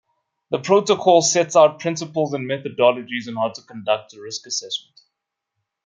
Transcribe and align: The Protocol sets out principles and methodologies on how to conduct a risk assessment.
The 0.49 0.57
Protocol 0.57 1.21
sets 1.21 1.55
out 1.55 1.79
principles 1.79 2.33
and 2.33 2.49
methodologies 2.49 3.27
on 3.27 3.35
how 3.35 3.49
to 3.49 3.61
conduct 3.61 4.15
a 4.15 4.19
risk 4.23 4.47
assessment. 4.47 4.99